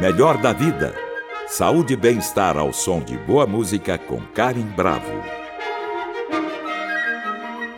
[0.00, 0.94] Melhor da vida.
[1.48, 5.10] Saúde e bem-estar ao som de boa música com Karen Bravo.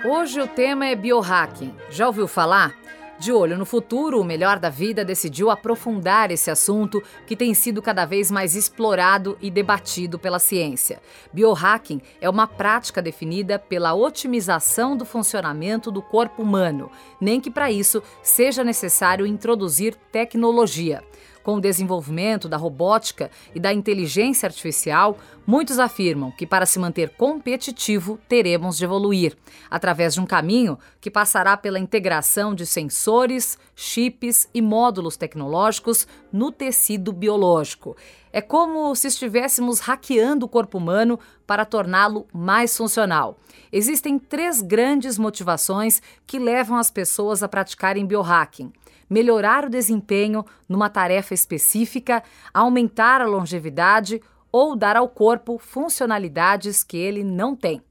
[0.05, 1.75] Hoje o tema é biohacking.
[1.89, 2.75] Já ouviu falar?
[3.19, 7.81] De olho no futuro, o Melhor da Vida decidiu aprofundar esse assunto que tem sido
[7.81, 11.01] cada vez mais explorado e debatido pela ciência.
[11.33, 17.71] Biohacking é uma prática definida pela otimização do funcionamento do corpo humano, nem que para
[17.71, 21.03] isso seja necessário introduzir tecnologia.
[21.43, 27.11] Com o desenvolvimento da robótica e da inteligência artificial, muitos afirmam que para se manter
[27.11, 29.37] competitivo teremos de evoluir,
[29.71, 36.53] através de um caminho que passará pela integração de sensores, chips e módulos tecnológicos no
[36.53, 37.97] tecido biológico.
[38.33, 43.39] É como se estivéssemos hackeando o corpo humano para torná-lo mais funcional.
[43.73, 48.73] Existem três grandes motivações que levam as pessoas a praticarem biohacking
[49.11, 52.23] melhorar o desempenho numa tarefa específica,
[52.55, 57.83] aumentar a longevidade ou dar ao corpo funcionalidades que ele não tem.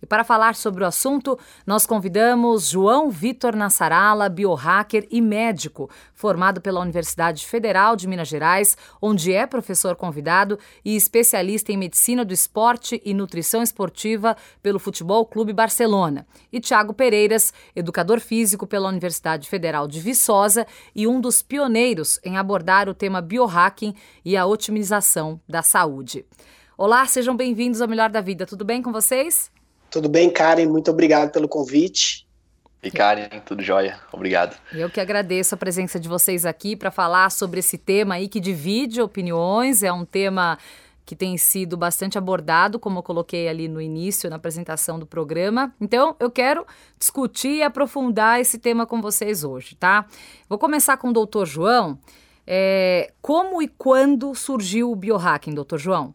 [0.00, 6.60] E para falar sobre o assunto, nós convidamos João Vitor Nassarala, biohacker e médico, formado
[6.60, 12.32] pela Universidade Federal de Minas Gerais, onde é professor convidado e especialista em medicina do
[12.32, 16.24] esporte e nutrição esportiva pelo Futebol Clube Barcelona.
[16.52, 22.36] E Tiago Pereiras, educador físico pela Universidade Federal de Viçosa e um dos pioneiros em
[22.36, 26.24] abordar o tema biohacking e a otimização da saúde.
[26.76, 28.46] Olá, sejam bem-vindos ao Melhor da Vida.
[28.46, 29.57] Tudo bem com vocês?
[29.90, 30.66] Tudo bem, Karen?
[30.66, 32.26] Muito obrigado pelo convite.
[32.82, 33.98] E Karen, tudo jóia.
[34.12, 34.56] Obrigado.
[34.72, 38.38] Eu que agradeço a presença de vocês aqui para falar sobre esse tema aí que
[38.38, 39.82] divide opiniões.
[39.82, 40.58] É um tema
[41.04, 45.74] que tem sido bastante abordado, como eu coloquei ali no início, na apresentação do programa.
[45.80, 46.66] Então, eu quero
[46.98, 50.04] discutir e aprofundar esse tema com vocês hoje, tá?
[50.48, 51.98] Vou começar com o doutor João.
[52.46, 56.14] É, como e quando surgiu o biohacking, doutor João?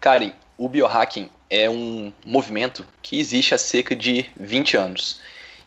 [0.00, 5.20] Karen, o biohacking é um movimento que existe há cerca de 20 anos.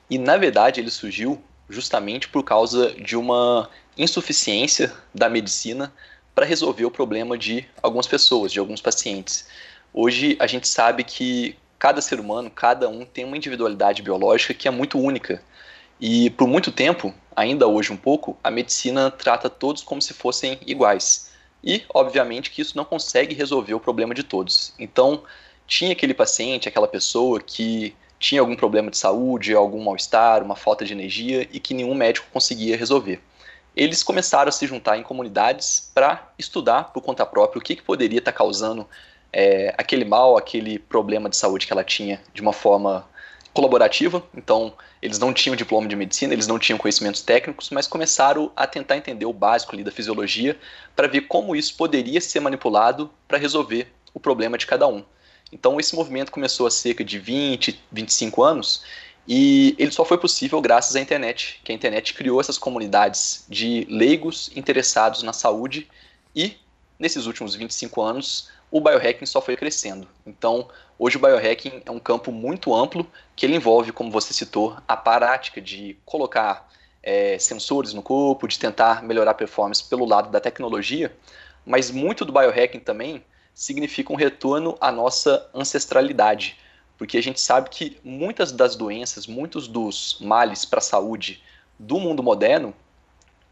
[0.09, 5.93] E na verdade ele surgiu justamente por causa de uma insuficiência da medicina
[6.33, 9.47] para resolver o problema de algumas pessoas, de alguns pacientes.
[9.93, 14.67] Hoje a gente sabe que cada ser humano, cada um tem uma individualidade biológica que
[14.67, 15.39] é muito única.
[16.01, 20.57] E por muito tempo, ainda hoje um pouco, a medicina trata todos como se fossem
[20.65, 21.29] iguais.
[21.63, 24.73] E, obviamente, que isso não consegue resolver o problema de todos.
[24.77, 25.23] Então,
[25.67, 30.85] tinha aquele paciente, aquela pessoa que tinha algum problema de saúde, algum mal-estar, uma falta
[30.85, 33.21] de energia e que nenhum médico conseguia resolver.
[33.75, 37.83] Eles começaram a se juntar em comunidades para estudar por conta própria o que, que
[37.83, 38.87] poderia estar tá causando
[39.33, 43.05] é, aquele mal, aquele problema de saúde que ela tinha de uma forma
[43.53, 44.23] colaborativa.
[44.33, 48.65] Então, eles não tinham diploma de medicina, eles não tinham conhecimentos técnicos, mas começaram a
[48.65, 50.57] tentar entender o básico ali da fisiologia
[50.95, 55.03] para ver como isso poderia ser manipulado para resolver o problema de cada um.
[55.55, 58.83] Então esse movimento começou há cerca de 20, 25 anos
[59.25, 63.87] e ele só foi possível graças à internet, que a internet criou essas comunidades de
[63.89, 65.87] leigos interessados na saúde
[66.35, 66.57] e
[66.99, 70.05] nesses últimos 25 anos o biohacking só foi crescendo.
[70.25, 70.67] Então,
[70.99, 74.97] hoje o biohacking é um campo muito amplo que ele envolve, como você citou, a
[74.97, 76.69] prática de colocar
[77.01, 81.15] é, sensores no corpo, de tentar melhorar a performance pelo lado da tecnologia,
[81.65, 83.23] mas muito do biohacking também
[83.55, 86.57] significa um retorno à nossa ancestralidade,
[86.97, 91.41] porque a gente sabe que muitas das doenças, muitos dos males para a saúde
[91.79, 92.73] do mundo moderno,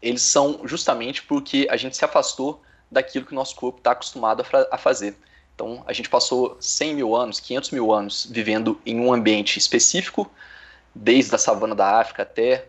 [0.02, 4.44] eles são justamente porque a gente se afastou daquilo que o nosso corpo está acostumado
[4.70, 5.16] a, fazer.
[5.54, 10.30] Então, a gente passou 100 mil anos, 500 mil anos vivendo em um ambiente específico,
[10.94, 12.66] desde a savana da África até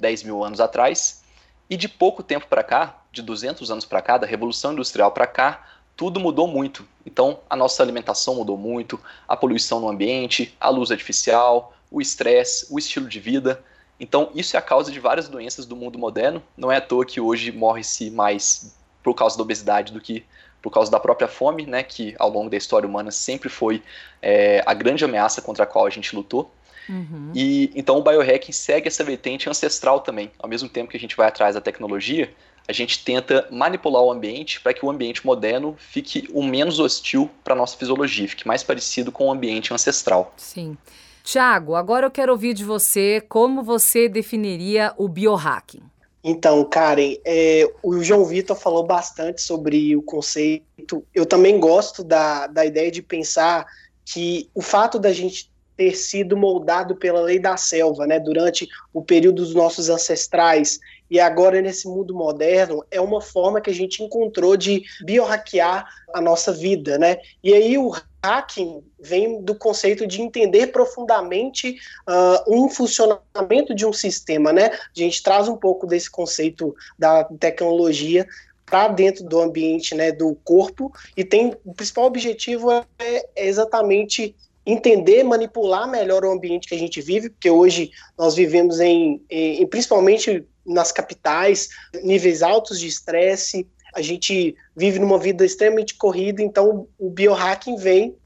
[0.00, 1.22] 10 mil anos atrás,
[1.70, 5.26] e de pouco tempo para cá, de 200 anos para cá, da Revolução Industrial para
[5.26, 5.64] cá,
[5.96, 6.86] tudo mudou muito.
[7.04, 12.66] Então, a nossa alimentação mudou muito, a poluição no ambiente, a luz artificial, o estresse,
[12.70, 13.62] o estilo de vida.
[13.98, 16.42] Então, isso é a causa de várias doenças do mundo moderno.
[16.56, 20.24] Não é à toa que hoje morre-se mais por causa da obesidade do que
[20.62, 23.82] por causa da própria fome, né, que ao longo da história humana sempre foi
[24.22, 26.52] é, a grande ameaça contra a qual a gente lutou.
[26.88, 27.32] Uhum.
[27.34, 30.30] E então o biohacking segue essa vertente ancestral também.
[30.38, 32.32] Ao mesmo tempo que a gente vai atrás da tecnologia,
[32.66, 37.30] a gente tenta manipular o ambiente para que o ambiente moderno fique o menos hostil
[37.42, 40.32] para a nossa fisiologia, fique mais parecido com o ambiente ancestral.
[40.36, 40.76] Sim.
[41.24, 45.82] Tiago, agora eu quero ouvir de você como você definiria o biohacking.
[46.24, 51.04] Então, Karen, é, o João Vitor falou bastante sobre o conceito.
[51.12, 53.66] Eu também gosto da, da ideia de pensar
[54.04, 59.02] que o fato da gente ter sido moldado pela lei da selva, né, durante o
[59.02, 60.78] período dos nossos ancestrais,
[61.12, 66.22] e agora nesse mundo moderno é uma forma que a gente encontrou de biohackear a
[66.22, 67.18] nossa vida, né?
[67.44, 67.92] E aí o
[68.24, 71.76] hacking vem do conceito de entender profundamente
[72.08, 74.70] uh, um funcionamento de um sistema, né?
[74.70, 78.26] A gente traz um pouco desse conceito da tecnologia
[78.64, 84.34] para dentro do ambiente, né, do corpo e tem o principal objetivo é, é exatamente
[84.64, 89.66] entender, manipular melhor o ambiente que a gente vive, porque hoje nós vivemos em, em,
[89.66, 91.68] principalmente nas capitais,
[92.02, 98.16] níveis altos de estresse, a gente vive numa vida extremamente corrida, então o biohacking vem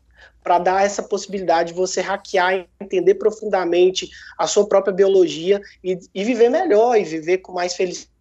[0.42, 6.22] para dar essa possibilidade de você hackear entender profundamente a sua própria biologia e, e,
[6.22, 8.15] viver melhor e viver com mais felicidade.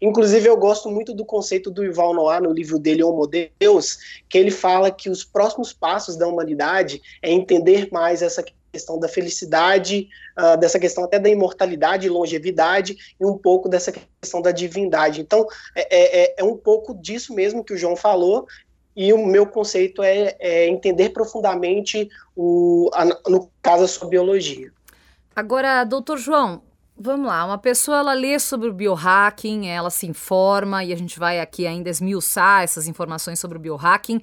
[0.00, 3.98] Inclusive, eu gosto muito do conceito do Yuval Noah no livro dele, Homo Deus,
[4.28, 8.42] que ele fala que os próximos passos da humanidade é entender mais essa
[8.72, 10.08] questão da felicidade,
[10.38, 15.20] uh, dessa questão até da imortalidade longevidade, e um pouco dessa questão da divindade.
[15.20, 15.46] Então,
[15.76, 18.46] é, é, é um pouco disso mesmo que o João falou,
[18.96, 24.70] e o meu conceito é, é entender profundamente, o, a, no caso, a sua biologia.
[25.34, 26.62] Agora, doutor João,
[27.02, 31.18] vamos lá, uma pessoa ela lê sobre o biohacking, ela se informa e a gente
[31.18, 34.20] vai aqui ainda esmiuçar essas informações sobre o biohacking.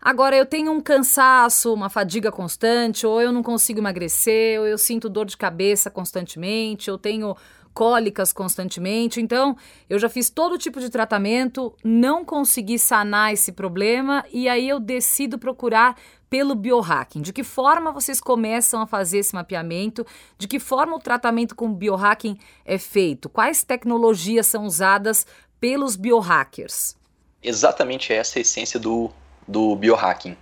[0.00, 4.78] Agora, eu tenho um cansaço, uma fadiga constante, ou eu não consigo emagrecer, ou eu
[4.78, 7.36] sinto dor de cabeça constantemente, eu tenho
[7.72, 9.20] cólicas constantemente.
[9.20, 9.56] Então,
[9.88, 14.78] eu já fiz todo tipo de tratamento, não consegui sanar esse problema e aí eu
[14.78, 15.96] decido procurar
[16.28, 17.20] pelo biohacking.
[17.20, 20.06] De que forma vocês começam a fazer esse mapeamento?
[20.38, 23.28] De que forma o tratamento com biohacking é feito?
[23.28, 25.26] Quais tecnologias são usadas
[25.60, 26.96] pelos biohackers?
[27.42, 29.10] Exatamente essa é a essência do,
[29.46, 30.36] do biohacking.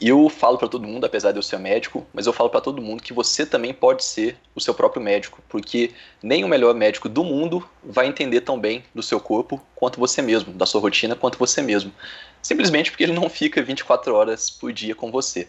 [0.00, 2.80] Eu falo para todo mundo, apesar de eu ser médico, mas eu falo para todo
[2.80, 5.92] mundo que você também pode ser o seu próprio médico, porque
[6.22, 10.22] nem o melhor médico do mundo vai entender tão bem do seu corpo quanto você
[10.22, 11.92] mesmo, da sua rotina quanto você mesmo.
[12.40, 15.46] Simplesmente porque ele não fica 24 horas por dia com você.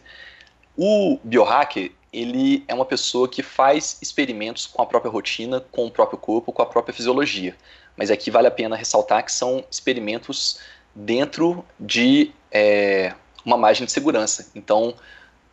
[0.75, 5.91] O biohacker, ele é uma pessoa que faz experimentos com a própria rotina, com o
[5.91, 7.55] próprio corpo, com a própria fisiologia.
[7.95, 10.59] Mas aqui vale a pena ressaltar que são experimentos
[10.93, 13.13] dentro de é,
[13.45, 14.51] uma margem de segurança.
[14.55, 14.95] Então,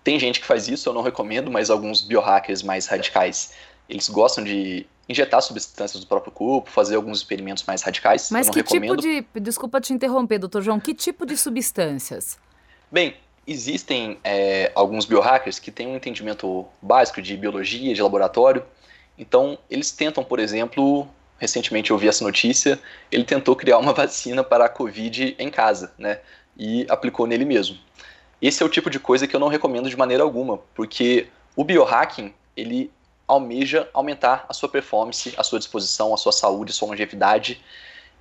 [0.05, 3.53] tem gente que faz isso, eu não recomendo, mas alguns biohackers mais radicais,
[3.89, 8.31] eles gostam de injetar substâncias do próprio corpo, fazer alguns experimentos mais radicais.
[8.31, 9.03] Mas que tipo recomendo.
[9.03, 9.41] tipo de.
[9.41, 12.39] Desculpa te interromper, doutor João, que tipo de substâncias?
[12.91, 13.15] Bem,
[13.47, 18.63] existem é, alguns biohackers que têm um entendimento básico de biologia, de laboratório.
[19.19, 21.09] Então, eles tentam, por exemplo,
[21.39, 22.79] recentemente eu vi essa notícia,
[23.11, 26.21] ele tentou criar uma vacina para a Covid em casa, né?
[26.59, 27.79] E aplicou nele mesmo.
[28.43, 31.65] Esse é o tipo de coisa que eu não recomendo de maneira alguma, porque o
[31.65, 32.91] biohacking, ele
[33.27, 37.63] almeja aumentar a sua performance, a sua disposição, a sua saúde, a sua longevidade.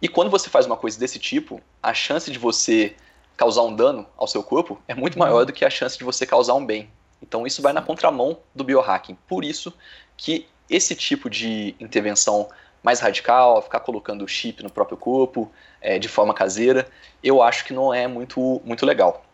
[0.02, 2.96] E quando você faz uma coisa desse tipo, a chance de você
[3.38, 6.26] causar um dano ao seu corpo é muito maior do que a chance de você
[6.26, 6.90] causar um bem.
[7.22, 9.18] Então isso vai na contramão do biohacking.
[9.28, 9.74] Por isso
[10.18, 12.50] que esse tipo de intervenção
[12.88, 15.52] mais radical, ficar colocando chip no próprio corpo
[15.82, 16.88] é, de forma caseira,
[17.22, 19.26] eu acho que não é muito, muito legal.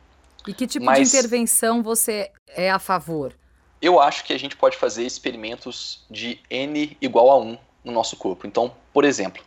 [0.47, 3.31] E que tipo Mas, de intervenção você é a favor?
[3.79, 8.17] Eu acho que a gente pode fazer experimentos de N igual a 1 no nosso
[8.17, 8.47] corpo.
[8.47, 9.44] Então, por exemplo,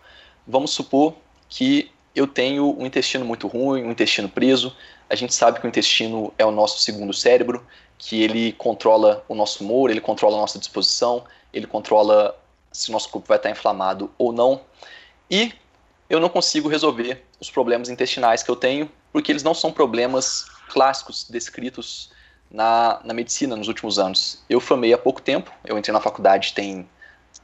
[0.47, 1.13] vamos supor
[1.49, 4.73] que eu tenho um intestino muito ruim, um intestino preso.
[5.11, 7.67] A gente sabe que o intestino é o nosso segundo cérebro,
[7.99, 12.39] que ele controla o nosso humor, ele controla a nossa disposição, ele controla
[12.77, 14.61] se nosso corpo vai estar inflamado ou não.
[15.31, 15.53] E
[16.09, 20.45] eu não consigo resolver os problemas intestinais que eu tenho, porque eles não são problemas
[20.69, 22.11] clássicos descritos
[22.51, 24.43] na, na medicina nos últimos anos.
[24.49, 26.89] Eu formei há pouco tempo, eu entrei na faculdade tem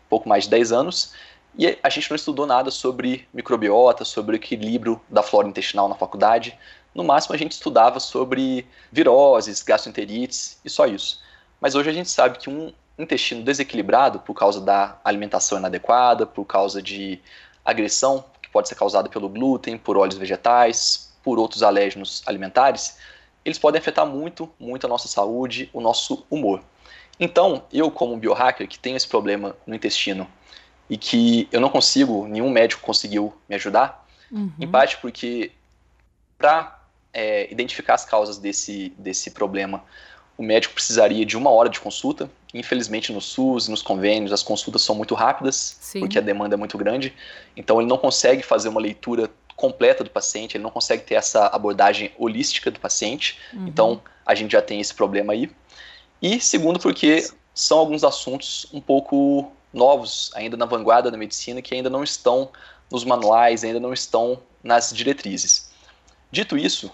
[0.09, 1.15] pouco mais de 10 anos,
[1.59, 5.95] e a gente não estudou nada sobre microbiota, sobre o equilíbrio da flora intestinal na
[5.95, 6.59] faculdade.
[6.95, 11.21] No máximo a gente estudava sobre viroses, gastroenterites e só isso.
[11.61, 16.45] Mas hoje a gente sabe que um intestino desequilibrado por causa da alimentação inadequada, por
[16.45, 17.21] causa de
[17.65, 22.99] agressão que pode ser causada pelo glúten, por óleos vegetais, por outros alérgenos alimentares,
[23.45, 26.63] eles podem afetar muito, muito a nossa saúde, o nosso humor.
[27.19, 30.29] Então, eu como biohacker que tenho esse problema no intestino
[30.89, 34.53] e que eu não consigo, nenhum médico conseguiu me ajudar, uhum.
[34.59, 35.53] em parte porque
[36.37, 36.81] para
[37.13, 39.85] é, identificar as causas desse, desse problema,
[40.37, 42.31] o médico precisaria de uma hora de consulta.
[42.55, 46.01] Infelizmente, no SUS, nos convênios, as consultas são muito rápidas, Sim.
[46.01, 47.15] porque a demanda é muito grande.
[47.57, 51.47] Então, ele não consegue fazer uma leitura completa do paciente, ele não consegue ter essa
[51.47, 53.39] abordagem holística do paciente.
[53.53, 53.67] Uhum.
[53.69, 55.51] Então, a gente já tem esse problema aí.
[56.21, 61.75] E segundo, porque são alguns assuntos um pouco novos, ainda na vanguarda da medicina, que
[61.75, 62.51] ainda não estão
[62.91, 65.71] nos manuais, ainda não estão nas diretrizes.
[66.31, 66.91] Dito isso,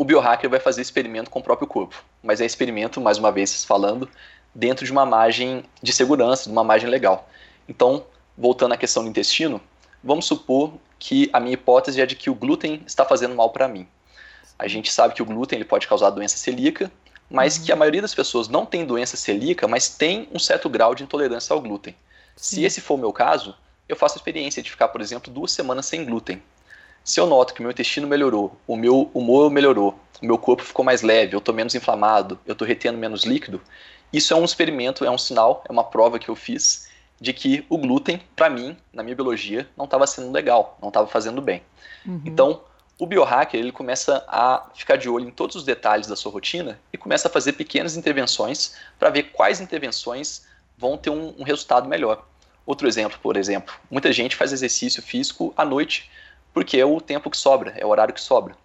[0.00, 3.66] o biohacker vai fazer experimento com o próprio corpo, mas é experimento, mais uma vez
[3.66, 4.08] falando,
[4.54, 7.28] dentro de uma margem de segurança, de uma margem legal.
[7.68, 9.60] Então, voltando à questão do intestino,
[10.02, 13.68] vamos supor que a minha hipótese é de que o glúten está fazendo mal para
[13.68, 13.86] mim.
[14.58, 16.90] A gente sabe que o glúten ele pode causar doença celíaca,
[17.28, 17.64] mas uhum.
[17.66, 21.02] que a maioria das pessoas não tem doença celíaca, mas tem um certo grau de
[21.02, 21.94] intolerância ao glúten.
[22.36, 22.56] Sim.
[22.56, 23.54] Se esse for o meu caso,
[23.86, 26.42] eu faço a experiência de ficar, por exemplo, duas semanas sem glúten.
[27.04, 30.62] Se eu noto que o meu intestino melhorou, o meu humor melhorou, o meu corpo
[30.62, 33.60] ficou mais leve, eu estou menos inflamado, eu estou retendo menos líquido,
[34.12, 36.88] isso é um experimento, é um sinal, é uma prova que eu fiz
[37.20, 41.06] de que o glúten, para mim, na minha biologia, não estava sendo legal, não estava
[41.06, 41.62] fazendo bem.
[42.06, 42.22] Uhum.
[42.24, 42.62] Então,
[42.98, 46.78] o biohacker ele começa a ficar de olho em todos os detalhes da sua rotina
[46.92, 51.88] e começa a fazer pequenas intervenções para ver quais intervenções vão ter um, um, resultado
[51.88, 52.24] melhor.
[52.66, 56.10] Outro exemplo, por exemplo, muita gente faz exercício físico à noite
[56.52, 58.56] porque é o tempo que sobra, é o horário que sobra.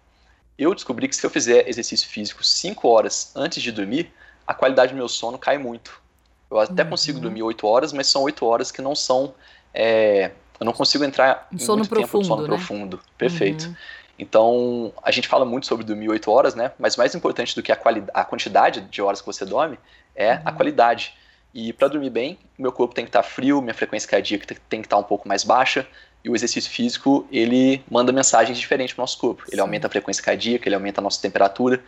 [0.57, 4.11] Eu descobri que se eu fizer exercício físico 5 horas antes de dormir,
[4.47, 6.01] a qualidade do meu sono cai muito.
[6.49, 6.89] Eu até uhum.
[6.91, 9.33] consigo dormir 8 horas, mas são 8 horas que não são.
[9.73, 12.47] É, eu não consigo entrar um em sono muito profundo, tempo de sono né?
[12.47, 12.99] profundo.
[13.17, 13.65] Perfeito.
[13.65, 13.75] Uhum.
[14.17, 16.71] Então, a gente fala muito sobre dormir 8 horas, né?
[16.79, 17.77] Mas mais importante do que a,
[18.13, 19.77] a quantidade de horas que você dorme
[20.15, 20.41] é uhum.
[20.45, 21.13] a qualidade.
[21.53, 24.81] E para dormir bem, meu corpo tem que estar tá frio, minha frequência cardíaca tem
[24.81, 25.87] que estar tá um pouco mais baixa,
[26.25, 29.43] e o exercício físico, ele manda mensagens diferentes para o nosso corpo.
[29.51, 31.83] Ele aumenta a frequência cardíaca, ele aumenta a nossa temperatura.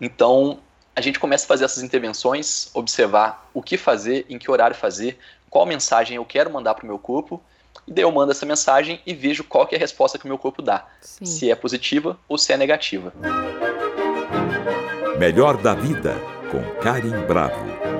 [0.00, 0.58] Então,
[0.94, 5.16] a gente começa a fazer essas intervenções, observar o que fazer, em que horário fazer,
[5.48, 7.40] qual mensagem eu quero mandar para o meu corpo
[7.86, 10.36] e daí eu mando essa mensagem e vejo qual é a resposta que o meu
[10.38, 10.84] corpo dá.
[11.00, 11.24] Sim.
[11.24, 13.12] Se é positiva ou se é negativa.
[15.16, 16.16] Melhor da vida,
[16.50, 17.95] com Karim Bravo.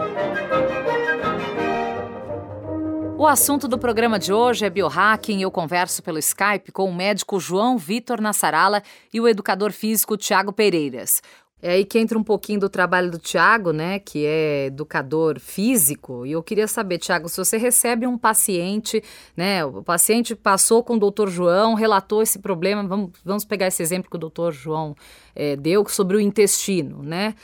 [3.18, 5.40] O assunto do programa de hoje é biohacking.
[5.40, 10.52] Eu converso pelo Skype com o médico João Vitor Nassarala e o educador físico Tiago
[10.52, 11.22] Pereiras.
[11.62, 16.26] É aí que entra um pouquinho do trabalho do Tiago, né, que é educador físico.
[16.26, 19.02] E eu queria saber, Tiago, se você recebe um paciente,
[19.34, 23.82] né, o paciente passou com o doutor João, relatou esse problema, vamos, vamos pegar esse
[23.82, 24.94] exemplo que o doutor João
[25.34, 27.34] é, deu sobre o intestino, né?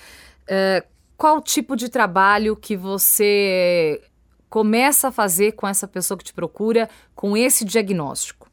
[0.46, 0.84] É,
[1.16, 4.02] qual tipo de trabalho que você
[4.52, 8.50] começa a fazer com essa pessoa que te procura com esse diagnóstico?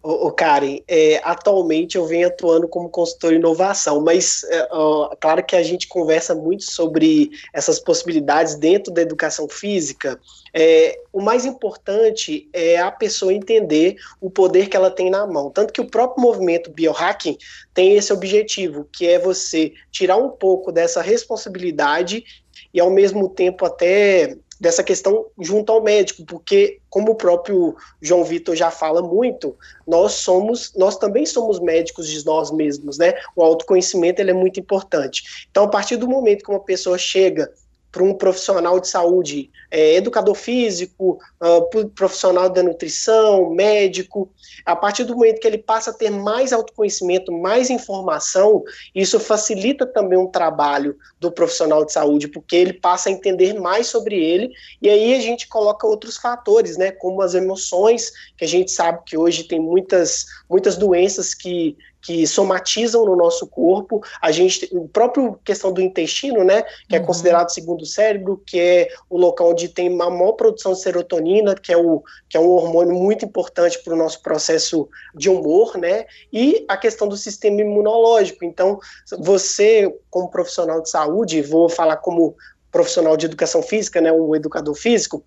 [0.00, 5.56] O, Karen, é, atualmente eu venho atuando como consultor inovação, mas é, ó, claro que
[5.56, 10.18] a gente conversa muito sobre essas possibilidades dentro da educação física.
[10.54, 15.50] É, o mais importante é a pessoa entender o poder que ela tem na mão.
[15.50, 17.36] Tanto que o próprio movimento biohacking
[17.74, 22.24] tem esse objetivo, que é você tirar um pouco dessa responsabilidade
[22.72, 28.22] e ao mesmo tempo até dessa questão junto ao médico, porque como o próprio João
[28.22, 33.12] Vitor já fala muito, nós somos, nós também somos médicos de nós mesmos, né?
[33.34, 35.46] O autoconhecimento ele é muito importante.
[35.50, 37.52] Então, a partir do momento que uma pessoa chega
[37.92, 44.30] para um profissional de saúde, é, educador físico, uh, profissional da nutrição, médico.
[44.64, 49.86] A partir do momento que ele passa a ter mais autoconhecimento, mais informação, isso facilita
[49.86, 54.16] também o um trabalho do profissional de saúde, porque ele passa a entender mais sobre
[54.16, 58.70] ele, e aí a gente coloca outros fatores, né, como as emoções, que a gente
[58.70, 64.02] sabe que hoje tem muitas, muitas doenças que, que somatizam no nosso corpo.
[64.20, 67.06] A gente, o próprio questão do intestino, né, que é uhum.
[67.06, 71.72] considerado segundo cérebro, que é o local onde tem uma maior produção de serotonina, que
[71.72, 76.06] é o que é um hormônio muito importante para o nosso processo de humor, né?
[76.32, 78.44] E a questão do sistema imunológico.
[78.44, 78.80] Então,
[79.18, 82.34] você como profissional de saúde, vou falar como
[82.70, 85.22] profissional de educação física, né, um educador físico,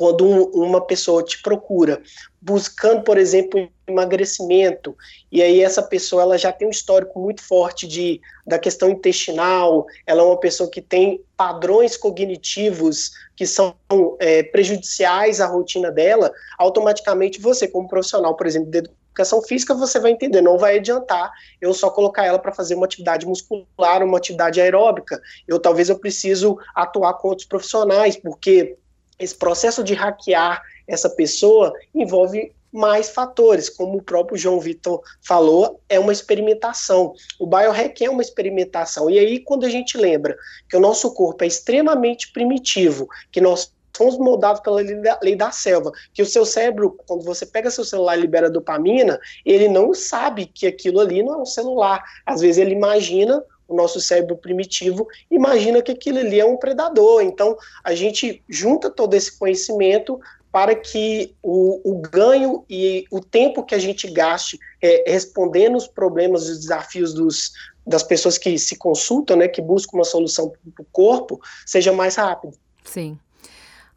[0.00, 2.00] quando um, uma pessoa te procura
[2.40, 4.96] buscando, por exemplo, emagrecimento,
[5.30, 9.84] e aí essa pessoa ela já tem um histórico muito forte de, da questão intestinal,
[10.06, 13.76] ela é uma pessoa que tem padrões cognitivos que são
[14.18, 20.00] é, prejudiciais à rotina dela, automaticamente você, como profissional, por exemplo, de educação física, você
[20.00, 21.30] vai entender, não vai adiantar
[21.60, 25.20] eu só colocar ela para fazer uma atividade muscular, uma atividade aeróbica.
[25.46, 28.78] Eu talvez eu preciso atuar com outros profissionais, porque
[29.20, 35.80] esse processo de hackear essa pessoa envolve mais fatores, como o próprio João Vitor falou,
[35.88, 37.14] é uma experimentação.
[37.38, 39.10] O biohack é uma experimentação.
[39.10, 40.36] E aí, quando a gente lembra
[40.68, 45.36] que o nosso corpo é extremamente primitivo, que nós somos moldados pela lei da, lei
[45.36, 49.68] da, selva, que o seu cérebro, quando você pega seu celular e libera dopamina, ele
[49.68, 52.02] não sabe que aquilo ali não é um celular.
[52.24, 57.22] Às vezes ele imagina o nosso cérebro primitivo imagina que aquilo ali é um predador.
[57.22, 60.20] Então, a gente junta todo esse conhecimento
[60.52, 65.86] para que o, o, ganho e o tempo que a gente gaste é, respondendo os
[65.86, 67.52] problemas e os desafios dos,
[67.86, 72.16] das pessoas que se consultam, né, que buscam uma solução para o corpo, seja mais
[72.16, 72.54] rápido.
[72.84, 73.16] Sim.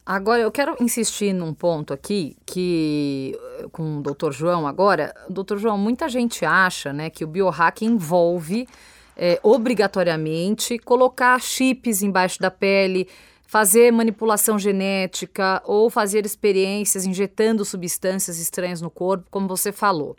[0.05, 3.39] Agora, eu quero insistir num ponto aqui, que
[3.71, 5.15] com o doutor João agora.
[5.29, 8.67] Doutor João, muita gente acha né, que o biohack envolve
[9.15, 13.07] é, obrigatoriamente colocar chips embaixo da pele,
[13.45, 20.15] fazer manipulação genética ou fazer experiências injetando substâncias estranhas no corpo, como você falou.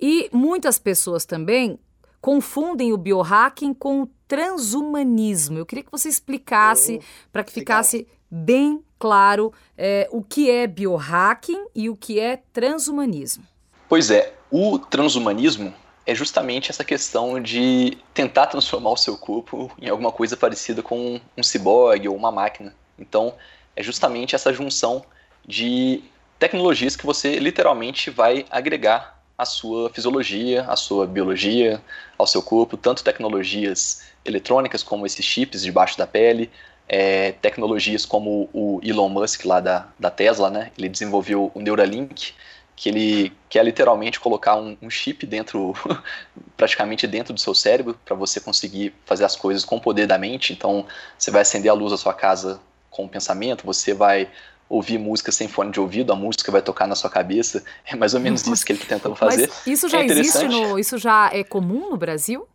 [0.00, 1.78] E muitas pessoas também
[2.20, 5.58] confundem o biohacking com o transhumanismo.
[5.58, 10.66] Eu queria que você explicasse oh, para que ficasse bem claro é, o que é
[10.66, 13.44] biohacking e o que é transhumanismo.
[13.88, 15.72] Pois é, o transhumanismo
[16.08, 21.20] é justamente essa questão de tentar transformar o seu corpo em alguma coisa parecida com
[21.36, 22.74] um ciborgue ou uma máquina.
[22.98, 23.34] Então,
[23.76, 25.04] é justamente essa junção
[25.46, 26.02] de
[26.38, 31.78] tecnologias que você literalmente vai agregar à sua fisiologia, à sua biologia,
[32.16, 36.50] ao seu corpo, tanto tecnologias eletrônicas como esses chips debaixo da pele,
[36.88, 40.72] é, tecnologias como o Elon Musk lá da, da Tesla, né?
[40.78, 42.32] Ele desenvolveu o Neuralink,
[42.78, 45.74] que ele quer literalmente colocar um, um chip dentro,
[46.56, 50.16] praticamente dentro do seu cérebro, para você conseguir fazer as coisas com o poder da
[50.16, 50.52] mente.
[50.52, 50.86] Então,
[51.18, 54.30] você vai acender a luz da sua casa com o pensamento, você vai
[54.68, 57.64] ouvir música sem fone de ouvido, a música vai tocar na sua cabeça.
[57.84, 59.48] É mais ou menos isso que ele está tentando fazer.
[59.48, 62.46] Mas isso já é existe no, isso já é comum no Brasil?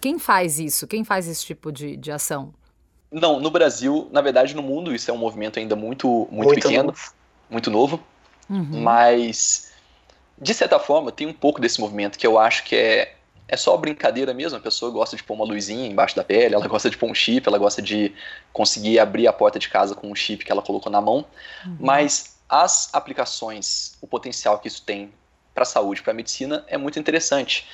[0.00, 0.86] Quem faz isso?
[0.86, 2.54] Quem faz esse tipo de, de ação?
[3.12, 6.54] Não, no Brasil, na verdade, no mundo, isso é um movimento ainda muito, muito, muito
[6.54, 7.12] pequeno, novo.
[7.50, 8.00] muito novo.
[8.50, 8.82] Uhum.
[8.82, 9.70] Mas,
[10.36, 13.14] de certa forma, tem um pouco desse movimento que eu acho que é,
[13.46, 14.58] é só brincadeira mesmo.
[14.58, 17.14] A pessoa gosta de pôr uma luzinha embaixo da pele, ela gosta de pôr um
[17.14, 18.12] chip, ela gosta de
[18.52, 21.24] conseguir abrir a porta de casa com um chip que ela colocou na mão.
[21.64, 21.76] Uhum.
[21.78, 25.12] Mas as aplicações, o potencial que isso tem
[25.54, 27.68] para a saúde, para a medicina, é muito interessante.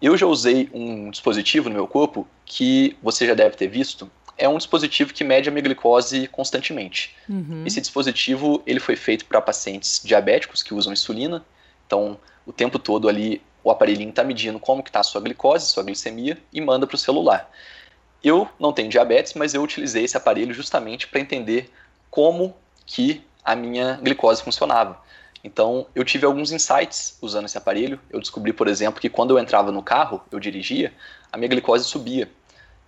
[0.00, 4.48] Eu já usei um dispositivo no meu corpo que você já deve ter visto, é
[4.48, 7.14] um dispositivo que mede a minha glicose constantemente.
[7.28, 7.64] Uhum.
[7.66, 11.44] Esse dispositivo ele foi feito para pacientes diabéticos que usam insulina.
[11.86, 15.66] Então, o tempo todo ali o aparelhinho está medindo como que está a sua glicose,
[15.66, 17.50] sua glicemia e manda para o celular.
[18.22, 21.70] Eu não tenho diabetes, mas eu utilizei esse aparelho justamente para entender
[22.10, 22.54] como
[22.86, 25.00] que a minha glicose funcionava.
[25.44, 27.98] Então, eu tive alguns insights usando esse aparelho.
[28.10, 30.92] Eu descobri, por exemplo, que quando eu entrava no carro, eu dirigia,
[31.32, 32.30] a minha glicose subia.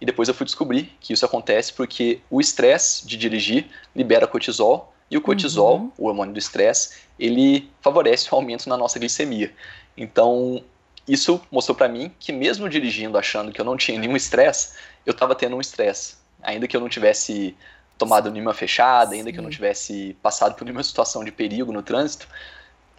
[0.00, 4.92] E depois eu fui descobrir que isso acontece porque o estresse de dirigir libera cortisol
[5.10, 5.92] e o cortisol, uhum.
[5.96, 9.52] o hormônio do estresse, ele favorece o aumento na nossa glicemia.
[9.96, 10.62] Então,
[11.06, 15.12] isso mostrou para mim que mesmo dirigindo achando que eu não tinha nenhum estresse, eu
[15.12, 16.16] estava tendo um estresse.
[16.42, 17.56] Ainda que eu não tivesse
[17.96, 19.32] tomado nenhuma fechada, ainda Sim.
[19.32, 22.26] que eu não tivesse passado por nenhuma situação de perigo no trânsito,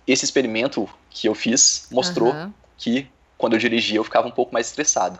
[0.07, 2.53] esse experimento que eu fiz mostrou uhum.
[2.77, 5.19] que quando eu dirigia eu ficava um pouco mais estressado.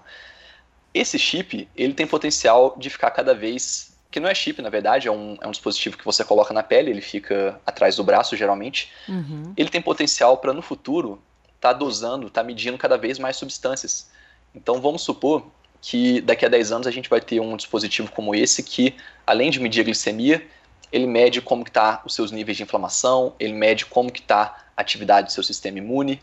[0.95, 5.09] Esse chip, ele tem potencial de ficar cada vez que não é chip, na verdade,
[5.09, 8.33] é um, é um dispositivo que você coloca na pele, ele fica atrás do braço,
[8.37, 8.89] geralmente.
[9.09, 9.51] Uhum.
[9.57, 11.21] Ele tem potencial para, no futuro,
[11.53, 14.09] estar tá dosando, estar tá medindo cada vez mais substâncias.
[14.55, 15.45] Então, vamos supor
[15.81, 18.95] que daqui a 10 anos a gente vai ter um dispositivo como esse que,
[19.27, 20.47] além de medir a glicemia,
[20.93, 24.65] ele mede como que está os seus níveis de inflamação, ele mede como que está
[24.77, 26.21] a atividade do seu sistema imune,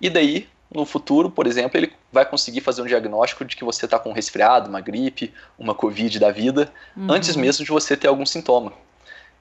[0.00, 3.84] e daí no futuro, por exemplo, ele vai conseguir fazer um diagnóstico de que você
[3.84, 7.10] está com um resfriado, uma gripe, uma covid da vida, uhum.
[7.10, 8.72] antes mesmo de você ter algum sintoma.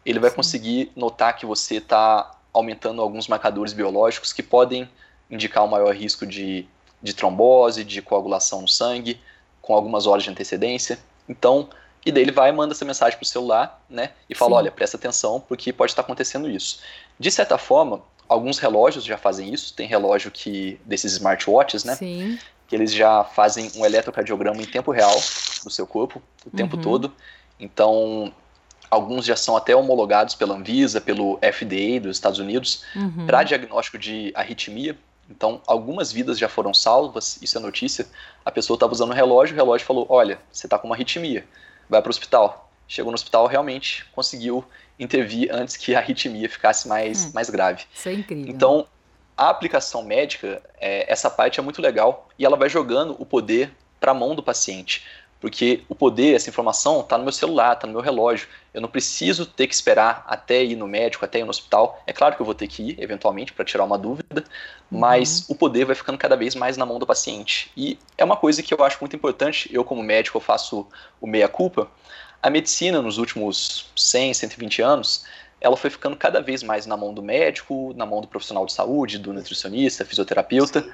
[0.05, 0.35] Ele vai Sim.
[0.35, 4.89] conseguir notar que você está aumentando alguns marcadores biológicos que podem
[5.29, 6.67] indicar um maior risco de,
[7.01, 9.19] de trombose, de coagulação no sangue,
[9.61, 10.99] com algumas horas de antecedência.
[11.27, 11.67] Então,
[12.05, 14.11] e daí ele vai e manda essa mensagem para o celular, né?
[14.29, 14.57] E fala, Sim.
[14.57, 16.81] olha, presta atenção, porque pode estar acontecendo isso.
[17.19, 21.95] De certa forma, Alguns relógios já fazem isso, tem relógio que desses smartwatches, né?
[21.95, 22.39] Sim.
[22.67, 25.15] Que eles já fazem um eletrocardiograma em tempo real
[25.63, 26.81] do seu corpo, o tempo uhum.
[26.81, 27.13] todo.
[27.59, 28.33] Então,
[28.89, 33.25] alguns já são até homologados pela Anvisa, pelo FDA dos Estados Unidos, uhum.
[33.25, 34.97] para diagnóstico de arritmia.
[35.29, 38.07] Então, algumas vidas já foram salvas, isso é notícia.
[38.43, 41.45] A pessoa estava usando o relógio, o relógio falou: Olha, você está com uma arritmia,
[41.89, 42.69] vai para o hospital.
[42.87, 44.63] Chegou no hospital, realmente conseguiu
[44.99, 47.83] intervir antes que a arritmia ficasse mais, hum, mais grave.
[47.93, 48.53] Isso é incrível.
[48.53, 48.87] Então,
[49.37, 53.71] a aplicação médica, é, essa parte é muito legal e ela vai jogando o poder
[53.99, 55.03] para a mão do paciente.
[55.41, 58.47] Porque o poder, essa informação, está no meu celular, está no meu relógio.
[58.73, 62.01] Eu não preciso ter que esperar até ir no médico, até ir no hospital.
[62.07, 64.43] É claro que eu vou ter que ir, eventualmente, para tirar uma dúvida,
[64.89, 64.99] uhum.
[64.99, 67.69] mas o poder vai ficando cada vez mais na mão do paciente.
[67.75, 69.69] E é uma coisa que eu acho muito importante.
[69.71, 70.87] Eu, como médico, eu faço
[71.21, 71.91] o meia-culpa
[72.45, 75.25] a medicina nos últimos 100, 120 anos
[75.59, 78.73] ela foi ficando cada vez mais na mão do médico, na mão do profissional de
[78.73, 80.91] saúde, do nutricionista, fisioterapeuta, Sim.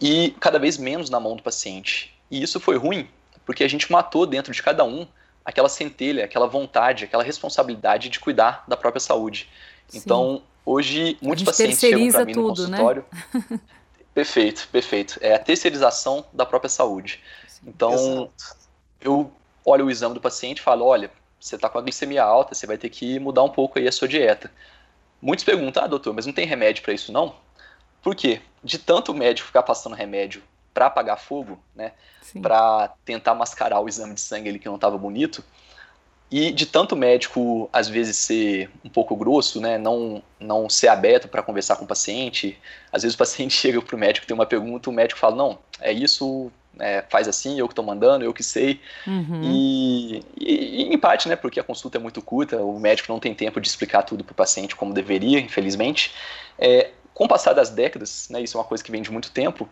[0.00, 2.16] e cada vez menos na mão do paciente.
[2.30, 3.08] E isso foi ruim,
[3.44, 5.08] porque a gente matou dentro de cada um
[5.44, 9.48] aquela centelha, aquela vontade, aquela responsabilidade de cuidar da própria saúde.
[9.88, 9.98] Sim.
[9.98, 12.78] Então, hoje, muitos pacientes chegam para mim no tudo, né?
[12.78, 13.04] consultório.
[13.34, 13.60] Né?
[14.14, 15.18] perfeito, perfeito.
[15.20, 17.18] É a terceirização da própria saúde.
[17.66, 18.56] Então, Exato.
[19.00, 19.32] eu
[19.64, 22.66] olho o exame do paciente e falo: olha, você está com a glicemia alta, você
[22.66, 24.50] vai ter que mudar um pouco aí a sua dieta.
[25.20, 27.34] Muitos perguntam, ah, doutor, mas não tem remédio para isso não?
[28.02, 28.40] Por quê?
[28.64, 30.42] De tanto o médico ficar passando remédio
[30.72, 31.92] para apagar fogo, né,
[32.40, 35.44] para tentar mascarar o exame de sangue ali que não estava bonito,
[36.30, 41.28] e de tanto médico às vezes ser um pouco grosso, né, não não ser aberto
[41.28, 42.56] para conversar com o paciente.
[42.92, 45.58] Às vezes o paciente chega para o médico tem uma pergunta, o médico fala não,
[45.80, 48.80] é isso, é, faz assim, eu que estou mandando, eu que sei.
[49.06, 49.40] Uhum.
[49.42, 53.18] E, e, e, em parte, né, porque a consulta é muito curta, o médico não
[53.18, 56.14] tem tempo de explicar tudo para o paciente como deveria, infelizmente.
[56.58, 59.30] É, com o passar das décadas, né, isso é uma coisa que vem de muito
[59.30, 59.68] tempo,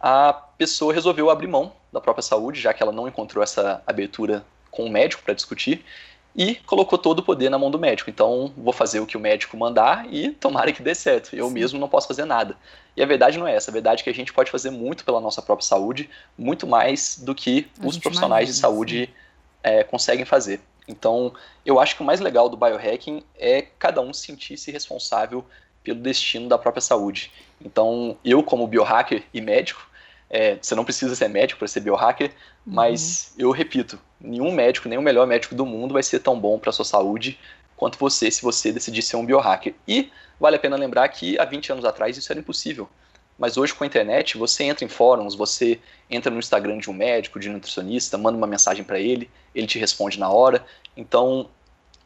[0.00, 4.44] a pessoa resolveu abrir mão da própria saúde, já que ela não encontrou essa abertura
[4.70, 5.84] com o médico para discutir,
[6.34, 8.10] e colocou todo o poder na mão do médico.
[8.10, 11.34] Então, vou fazer o que o médico mandar e tomara que dê certo.
[11.34, 11.54] Eu Sim.
[11.54, 12.56] mesmo não posso fazer nada.
[12.96, 13.70] E a verdade não é essa.
[13.70, 17.18] A verdade é que a gente pode fazer muito pela nossa própria saúde, muito mais
[17.18, 19.14] do que a os profissionais imagina, de saúde
[19.62, 20.60] é, conseguem fazer.
[20.86, 21.32] Então,
[21.64, 25.44] eu acho que o mais legal do biohacking é cada um sentir-se responsável
[25.82, 27.30] pelo destino da própria saúde.
[27.64, 29.88] Então, eu como biohacker e médico,
[30.30, 32.74] é, você não precisa ser médico para ser biohacker, uhum.
[32.74, 36.58] mas eu repito, nenhum médico, nem o melhor médico do mundo vai ser tão bom
[36.58, 37.38] para a sua saúde
[37.76, 39.74] quanto você se você decidir ser um biohacker.
[39.88, 42.88] E vale a pena lembrar que há 20 anos atrás isso era impossível.
[43.36, 46.92] Mas hoje com a internet, você entra em fóruns, você entra no Instagram de um
[46.92, 50.64] médico, de um nutricionista, manda uma mensagem para ele, ele te responde na hora.
[50.94, 51.48] Então,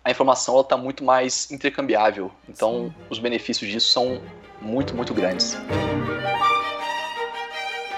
[0.05, 2.31] a informação está muito mais intercambiável.
[2.49, 3.05] Então, Sim.
[3.11, 4.23] os benefícios disso são
[4.63, 5.57] muito, muito grandes.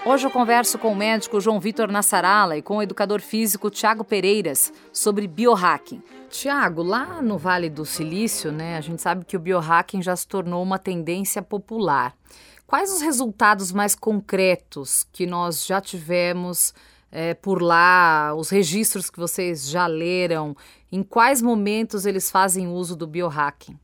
[0.08, 4.04] Hoje eu converso com o médico João Vitor Nassarala e com o educador físico Tiago
[4.04, 6.00] Pereiras sobre biohacking.
[6.30, 10.28] Tiago, lá no Vale do Silício, né, a gente sabe que o biohacking já se
[10.28, 12.14] tornou uma tendência popular.
[12.68, 16.72] Quais os resultados mais concretos que nós já tivemos
[17.10, 20.56] é, por lá, os registros que vocês já leram?
[20.92, 23.76] Em quais momentos eles fazem uso do biohacking?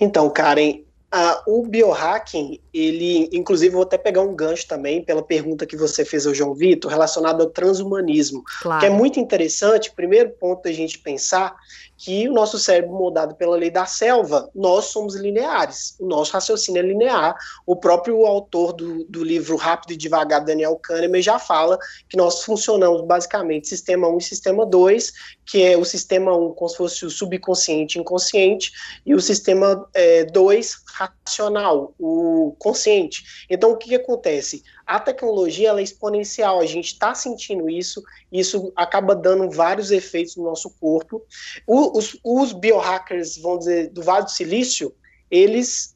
[0.00, 0.80] Então, Karen,
[1.14, 6.04] Uh, o biohacking, ele, inclusive, vou até pegar um gancho também pela pergunta que você
[6.04, 8.80] fez ao João Vitor, relacionado ao transhumanismo, claro.
[8.80, 9.92] que é muito interessante.
[9.94, 11.54] Primeiro ponto a gente pensar
[11.96, 16.80] que o nosso cérebro, moldado pela lei da selva, nós somos lineares, o nosso raciocínio
[16.80, 17.36] é linear.
[17.66, 21.78] O próprio autor do, do livro Rápido e Devagar, Daniel Kahneman, já fala
[22.08, 25.12] que nós funcionamos basicamente sistema 1 e sistema 2,
[25.46, 28.72] que é o sistema 1 como se fosse o subconsciente e inconsciente,
[29.06, 29.88] e o sistema
[30.32, 33.46] 2 é, racional, o consciente.
[33.48, 34.62] Então, o que, que acontece?
[34.86, 40.44] A tecnologia é exponencial, a gente está sentindo isso, isso acaba dando vários efeitos no
[40.44, 41.22] nosso corpo.
[41.66, 44.94] O, os, os biohackers, vamos dizer, do Vale do Silício,
[45.30, 45.94] eles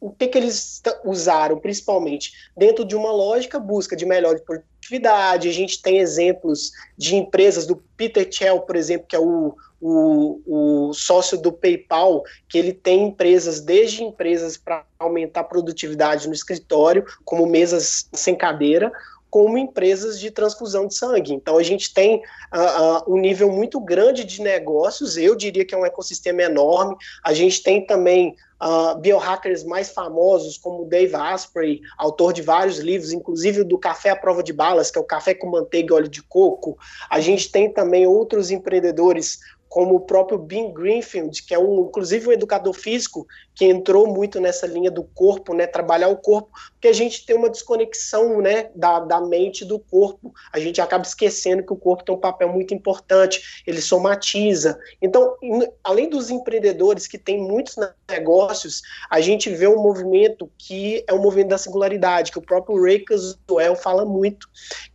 [0.00, 2.32] o que, que eles usaram, principalmente?
[2.56, 4.34] Dentro de uma lógica, busca de melhor
[4.82, 5.48] produtividade.
[5.48, 10.88] A gente tem exemplos de empresas do Peter Thiel, por exemplo, que é o, o,
[10.88, 16.34] o sócio do PayPal, que ele tem empresas, desde empresas para aumentar a produtividade no
[16.34, 18.92] escritório, como mesas sem cadeira,
[19.32, 21.32] como empresas de transfusão de sangue.
[21.32, 25.74] Então a gente tem uh, uh, um nível muito grande de negócios, eu diria que
[25.74, 26.94] é um ecossistema enorme.
[27.24, 33.10] A gente tem também uh, biohackers mais famosos, como Dave Asprey, autor de vários livros,
[33.10, 36.08] inclusive do Café à Prova de Balas, que é o café com manteiga e óleo
[36.08, 36.76] de coco.
[37.08, 42.28] A gente tem também outros empreendedores como o próprio Ben Greenfield, que é um, inclusive
[42.28, 46.50] um educador físico que entrou muito nessa linha do corpo, né, trabalhar o corpo,
[46.82, 51.04] porque a gente tem uma desconexão, né, da, da mente do corpo, a gente acaba
[51.04, 54.76] esquecendo que o corpo tem um papel muito importante, ele somatiza.
[55.00, 55.36] Então,
[55.84, 57.76] além dos empreendedores que têm muitos
[58.10, 62.42] negócios, a gente vê um movimento que é o um movimento da singularidade, que o
[62.42, 64.48] próprio Ray Kurzweil fala muito,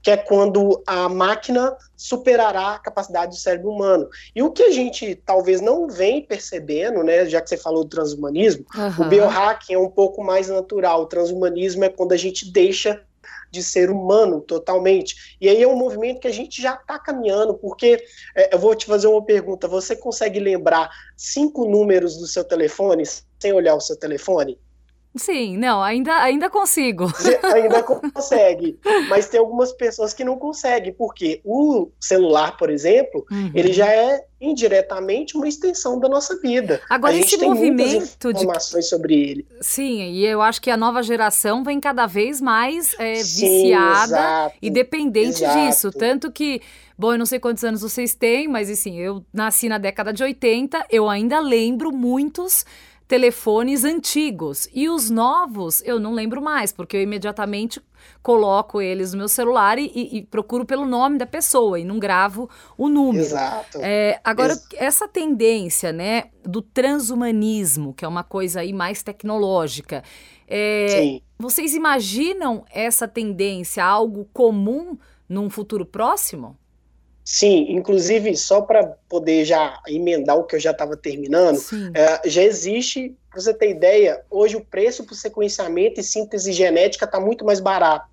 [0.03, 4.07] que é quando a máquina superará a capacidade do cérebro humano.
[4.35, 7.89] E o que a gente talvez não vem percebendo, né, já que você falou do
[7.89, 9.05] transhumanismo, uhum.
[9.05, 11.01] o biohacking é um pouco mais natural.
[11.01, 13.03] O transhumanismo é quando a gente deixa
[13.51, 15.37] de ser humano totalmente.
[15.39, 18.03] E aí é um movimento que a gente já está caminhando, porque
[18.35, 23.03] é, eu vou te fazer uma pergunta: você consegue lembrar cinco números do seu telefone
[23.39, 24.59] sem olhar o seu telefone?
[25.17, 27.05] Sim, não, ainda, ainda consigo.
[27.53, 28.79] Ainda consegue.
[29.09, 33.51] Mas tem algumas pessoas que não conseguem, porque o celular, por exemplo, uhum.
[33.53, 36.79] ele já é indiretamente uma extensão da nossa vida.
[36.89, 38.89] Agora, a gente esse tem movimento informações de...
[38.89, 39.47] sobre ele.
[39.61, 44.05] Sim, e eu acho que a nova geração vem cada vez mais é, Sim, viciada
[44.05, 45.59] exato, e dependente exato.
[45.59, 45.91] disso.
[45.91, 46.61] Tanto que,
[46.97, 50.21] bom, eu não sei quantos anos vocês têm, mas assim, eu nasci na década de
[50.21, 52.63] 80, eu ainda lembro muitos
[53.07, 54.67] telefones antigos.
[54.73, 57.81] E os novos eu não lembro mais, porque eu imediatamente
[58.21, 61.97] coloco eles no meu celular e, e, e procuro pelo nome da pessoa e não
[61.97, 63.25] gravo o número.
[63.25, 63.79] Exato.
[63.81, 70.03] É, agora, Ex essa tendência né, do transhumanismo, que é uma coisa aí mais tecnológica,
[70.47, 76.57] é, vocês imaginam essa tendência algo comum num futuro próximo?
[77.29, 81.59] Sim, inclusive, só para poder já emendar o que eu já estava terminando,
[81.93, 87.03] é, já existe, para você ter ideia, hoje o preço para sequenciamento e síntese genética
[87.03, 88.07] está muito mais barato.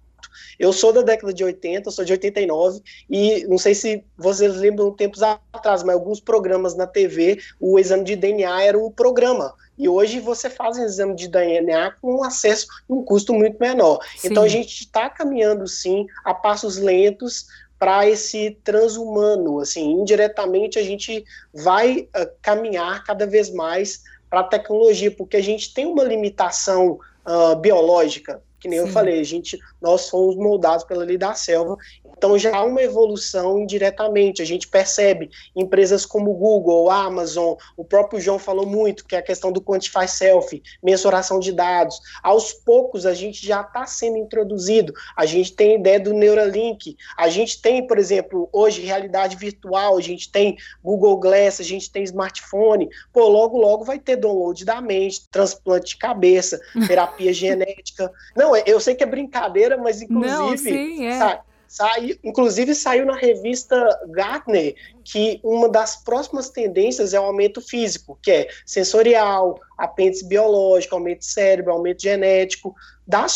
[0.59, 4.90] Eu sou da década de 80, sou de 89, e não sei se vocês lembram
[4.90, 9.55] tempos atrás, mas alguns programas na TV, o exame de DNA era um programa.
[9.77, 13.59] E hoje você faz um exame de DNA com um acesso e um custo muito
[13.59, 13.98] menor.
[14.16, 14.29] Sim.
[14.29, 17.46] Então a gente está caminhando sim a passos lentos
[17.85, 24.44] para esse transhumano, assim, indiretamente a gente vai uh, caminhar cada vez mais para a
[24.44, 28.87] tecnologia, porque a gente tem uma limitação uh, biológica, que nem Sim.
[28.87, 31.77] eu falei, a gente, nós somos moldados pela lei da selva
[32.16, 34.40] então já há uma evolução indiretamente.
[34.40, 39.22] A gente percebe empresas como Google, Amazon, o próprio João falou muito, que é a
[39.22, 42.00] questão do Quantify Self, mensuração de dados.
[42.22, 44.94] Aos poucos a gente já está sendo introduzido.
[45.16, 46.96] A gente tem a ideia do Neuralink.
[47.16, 51.90] A gente tem, por exemplo, hoje realidade virtual, a gente tem Google Glass, a gente
[51.90, 52.88] tem smartphone.
[53.12, 58.11] Pô, logo, logo vai ter download da mente, transplante de cabeça, terapia genética.
[58.35, 60.31] Não, eu sei que é brincadeira, mas inclusive.
[60.37, 61.19] Não, sim, é.
[61.19, 61.40] sabe,
[61.75, 63.77] Sai, inclusive saiu na revista
[64.11, 70.95] Gartner que uma das próximas tendências é o aumento físico, que é sensorial, apêndice biológico,
[70.95, 72.77] aumento de cérebro, aumento genético.
[73.05, 73.27] Dá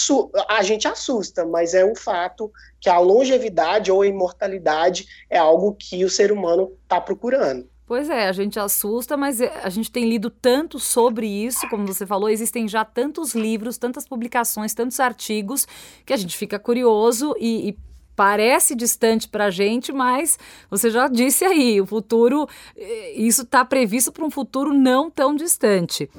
[0.48, 5.74] a gente assusta, mas é um fato que a longevidade ou a imortalidade é algo
[5.74, 7.68] que o ser humano está procurando.
[7.88, 11.86] Pois é, a gente assusta, mas é, a gente tem lido tanto sobre isso, como
[11.86, 15.66] você falou, existem já tantos livros, tantas publicações, tantos artigos,
[16.04, 17.78] que a gente fica curioso e, e
[18.14, 20.38] parece distante para a gente, mas
[20.70, 22.46] você já disse aí, o futuro,
[22.76, 26.10] eh, isso está previsto para um futuro não tão distante.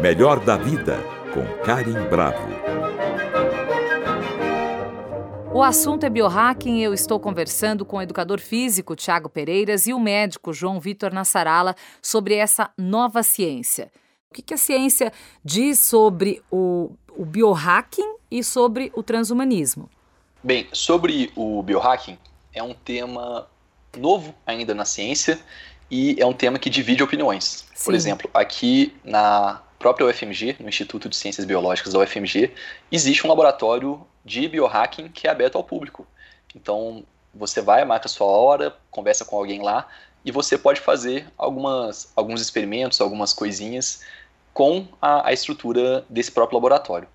[0.00, 0.98] Melhor da vida,
[1.32, 2.59] com Karim Bravo.
[5.52, 9.92] O assunto é biohacking e eu estou conversando com o educador físico Tiago Pereiras e
[9.92, 13.90] o médico João Vitor Nassarala sobre essa nova ciência.
[14.30, 15.12] O que, que a ciência
[15.44, 19.90] diz sobre o, o biohacking e sobre o transhumanismo?
[20.40, 22.16] Bem, sobre o biohacking,
[22.54, 23.48] é um tema
[23.98, 25.36] novo ainda na ciência
[25.90, 27.66] e é um tema que divide opiniões.
[27.74, 27.84] Sim.
[27.86, 32.52] Por exemplo, aqui na própria UFMG, no Instituto de Ciências Biológicas da UFMG,
[32.92, 36.06] existe um laboratório de biohacking que é aberto ao público.
[36.54, 37.04] Então,
[37.34, 39.86] você vai, marca sua hora, conversa com alguém lá
[40.24, 44.02] e você pode fazer algumas, alguns experimentos, algumas coisinhas
[44.52, 47.08] com a, a estrutura desse próprio laboratório.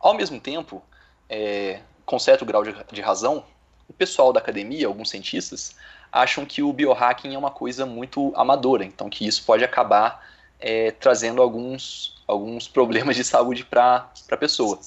[0.00, 0.82] Ao mesmo tempo,
[1.28, 3.44] é, com certo grau de, de razão,
[3.88, 5.76] o pessoal da academia, alguns cientistas,
[6.10, 10.26] acham que o biohacking é uma coisa muito amadora, então que isso pode acabar
[10.58, 14.78] é, trazendo alguns, alguns problemas de saúde para a pessoa.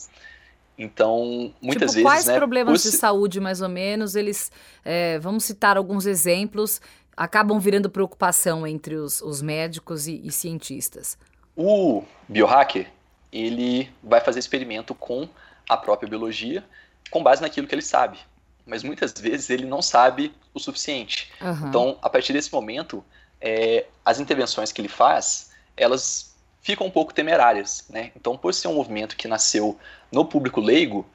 [0.84, 2.02] Então, muitas tipo, vezes.
[2.02, 4.52] Quais né, problemas de saúde, mais ou menos, eles.
[4.84, 6.82] É, vamos citar alguns exemplos,
[7.15, 11.20] acabam virando preocupação entre os, os médicos e, e cientistas.
[11.56, 12.88] O biohacker,
[13.32, 15.30] ele vai fazer experimento com
[15.70, 16.63] a própria biologia
[17.12, 18.17] com base naquilo que ele sabe.
[18.65, 21.32] Mas muitas vezes ele não sabe o suficiente.
[21.41, 21.67] Uhum.
[21.67, 23.04] Então, a partir desse momento,
[23.39, 26.31] é, as intervenções que ele faz, elas
[26.62, 27.86] ficam um pouco temerárias.
[27.89, 28.12] Né?
[28.15, 29.78] Então, por ser um movimento que nasceu
[30.12, 31.06] no público leigo,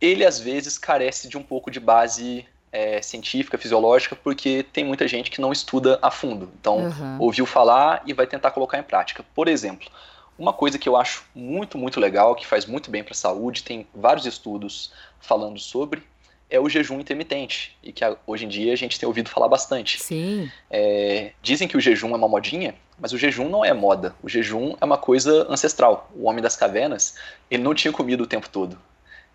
[0.00, 5.08] ele às vezes carece de um pouco de base é, científica, fisiológica, porque tem muita
[5.08, 6.50] gente que não estuda a fundo.
[6.60, 7.16] Então, uhum.
[7.18, 9.24] ouviu falar e vai tentar colocar em prática.
[9.34, 9.90] Por exemplo,
[10.38, 13.62] uma coisa que eu acho muito, muito legal, que faz muito bem para a saúde,
[13.62, 16.02] tem vários estudos falando sobre,
[16.48, 20.00] é o jejum intermitente, e que hoje em dia a gente tem ouvido falar bastante.
[20.00, 20.50] Sim.
[20.70, 24.14] É, dizem que o jejum é uma modinha, mas o jejum não é moda.
[24.22, 26.10] O jejum é uma coisa ancestral.
[26.14, 27.14] O homem das cavernas,
[27.50, 28.78] ele não tinha comido o tempo todo.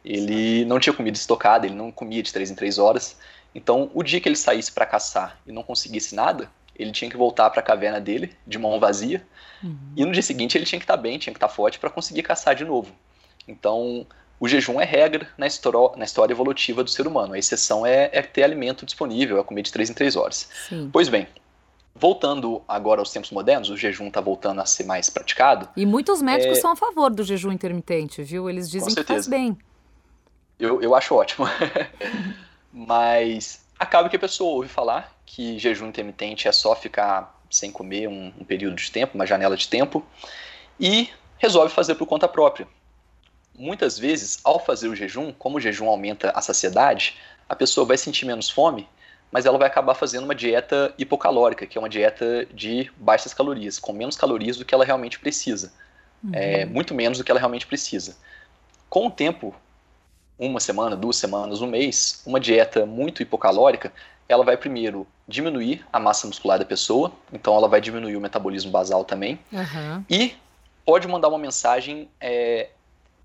[0.03, 3.17] Ele não tinha comida estocada, ele não comia de três em três horas.
[3.55, 7.17] Então, o dia que ele saísse para caçar e não conseguisse nada, ele tinha que
[7.17, 9.25] voltar para a caverna dele, de mão vazia,
[9.63, 9.77] uhum.
[9.95, 11.79] e no dia seguinte ele tinha que estar tá bem, tinha que estar tá forte
[11.79, 12.93] para conseguir caçar de novo.
[13.47, 14.05] Então,
[14.39, 17.33] o jejum é regra na história, na história evolutiva do ser humano.
[17.33, 20.49] A exceção é, é ter alimento disponível, é comer de 3 em 3 horas.
[20.67, 20.89] Sim.
[20.91, 21.27] Pois bem,
[21.95, 25.69] voltando agora aos tempos modernos, o jejum está voltando a ser mais praticado.
[25.77, 26.61] E muitos médicos é...
[26.61, 28.49] são a favor do jejum intermitente, viu?
[28.49, 29.57] Eles dizem que faz bem.
[30.59, 31.47] Eu, eu acho ótimo.
[32.71, 38.07] Mas acaba que a pessoa ouve falar que jejum intermitente é só ficar sem comer
[38.07, 40.05] um, um período de tempo, uma janela de tempo,
[40.79, 42.67] e resolve fazer por conta própria.
[43.57, 47.97] Muitas vezes, ao fazer o jejum, como o jejum aumenta a saciedade, a pessoa vai
[47.97, 48.87] sentir menos fome,
[49.35, 53.77] mas ela vai acabar fazendo uma dieta hipocalórica, que é uma dieta de baixas calorias,
[53.77, 55.73] com menos calorias do que ela realmente precisa.
[56.23, 56.29] Uhum.
[56.31, 58.15] É, muito menos do que ela realmente precisa.
[58.89, 59.53] Com o tempo,
[60.39, 63.91] uma semana, duas semanas, um mês, uma dieta muito hipocalórica,
[64.29, 68.71] ela vai primeiro diminuir a massa muscular da pessoa, então ela vai diminuir o metabolismo
[68.71, 70.01] basal também, uhum.
[70.09, 70.33] e
[70.85, 72.69] pode mandar uma mensagem é,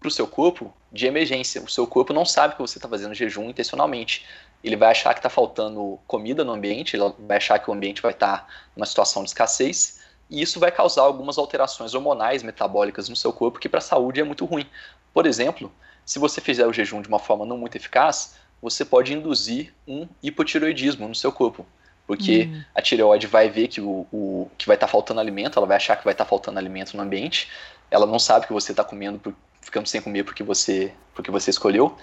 [0.00, 1.62] para o seu corpo de emergência.
[1.62, 4.26] O seu corpo não sabe que você está fazendo jejum intencionalmente.
[4.62, 8.02] Ele vai achar que está faltando comida no ambiente, ele vai achar que o ambiente
[8.02, 8.46] vai estar tá
[8.76, 13.58] numa situação de escassez, e isso vai causar algumas alterações hormonais, metabólicas no seu corpo,
[13.58, 14.66] que para a saúde é muito ruim.
[15.12, 15.72] Por exemplo,
[16.04, 20.06] se você fizer o jejum de uma forma não muito eficaz, você pode induzir um
[20.22, 21.66] hipotiroidismo no seu corpo.
[22.06, 22.64] Porque hum.
[22.74, 25.76] a tireoide vai ver que, o, o que vai estar tá faltando alimento, ela vai
[25.76, 27.48] achar que vai estar tá faltando alimento no ambiente,
[27.90, 31.50] ela não sabe que você está comendo, por, ficando sem comer porque você, porque você
[31.50, 31.96] escolheu,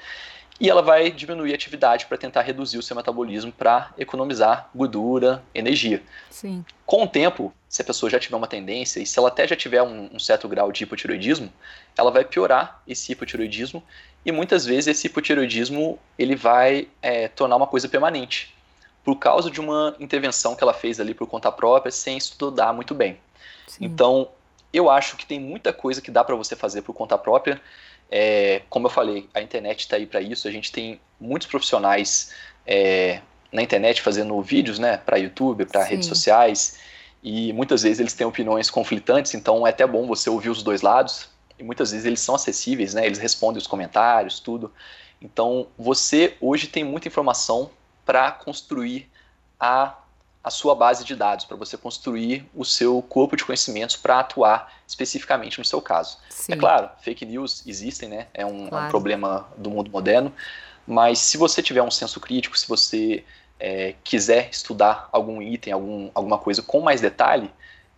[0.60, 5.44] e ela vai diminuir a atividade para tentar reduzir o seu metabolismo para economizar gordura,
[5.54, 6.02] energia.
[6.30, 6.66] Sim.
[6.86, 9.56] Com o tempo, se a pessoa já tiver uma tendência, e se ela até já
[9.56, 11.52] tiver um, um certo grau de hipotiroidismo,
[11.96, 13.84] ela vai piorar esse hipotiroidismo
[14.26, 18.54] e muitas vezes esse hipotiroidismo ele vai é, tornar uma coisa permanente
[19.04, 22.94] por causa de uma intervenção que ela fez ali por conta própria sem estudar muito
[22.94, 23.18] bem.
[23.68, 23.86] Sim.
[23.86, 24.30] Então,
[24.74, 27.62] eu acho que tem muita coisa que dá para você fazer por conta própria
[28.10, 30.48] é, como eu falei, a internet está aí para isso.
[30.48, 32.34] A gente tem muitos profissionais
[32.66, 36.80] é, na internet fazendo vídeos, né, para YouTube, para redes sociais,
[37.24, 39.34] e muitas vezes eles têm opiniões conflitantes.
[39.34, 41.30] Então é até bom você ouvir os dois lados.
[41.60, 43.06] E muitas vezes eles são acessíveis, né?
[43.06, 44.72] Eles respondem os comentários, tudo.
[45.20, 47.72] Então você hoje tem muita informação
[48.06, 49.10] para construir
[49.60, 49.98] a
[50.48, 54.74] a sua base de dados, para você construir o seu corpo de conhecimentos para atuar
[54.88, 56.18] especificamente no seu caso.
[56.30, 56.54] É Sim.
[56.54, 58.28] É claro, fake news existem, né?
[58.34, 58.86] É um, claro.
[58.86, 60.34] é um, problema do mundo moderno,
[60.88, 63.26] mas se você tiver um senso crítico, se você
[63.60, 67.52] é, quiser estudar algum item, algum, alguma coisa com mais detalhe,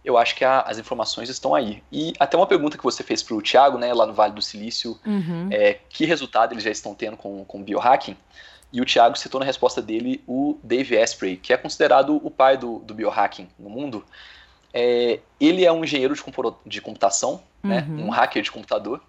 [0.04, 1.84] eu acho que a, as informações estão aí.
[1.92, 4.42] E até uma pergunta que você fez para o Thiago, né, lá no Vale do
[4.42, 5.50] Silício, uhum.
[5.52, 8.18] é, que resultado eles já estão tendo com, com biohacking?
[8.72, 12.58] E o Thiago citou na resposta dele o Dave Asprey, que é considerado o pai
[12.58, 14.06] do, do biohacking no mundo.
[14.74, 16.24] É, ele é um engenheiro de,
[16.66, 17.96] de computação, né, uhum.
[17.96, 19.02] né, um hacker de computador,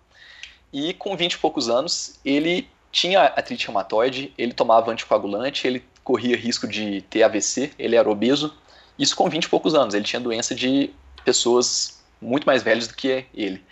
[0.72, 6.36] e com 20 e poucos anos ele tinha artrite reumatoide, ele tomava anticoagulante, ele corria
[6.36, 8.56] risco de ter AVC, ele era obeso,
[8.98, 10.90] isso com 20 e poucos anos, ele tinha doença de
[11.24, 13.62] pessoas muito mais velhas do que ele.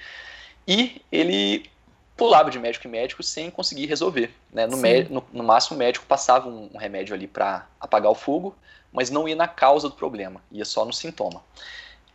[0.67, 1.65] E ele
[2.19, 4.35] pulava de médico em médico sem conseguir resolver.
[4.53, 4.67] Né?
[4.67, 8.55] No, no, no, máximo, o médico passava um, um remédio ali para apagar o fogo,
[8.93, 11.43] mas não ia na causa do problema, ia só no sintoma.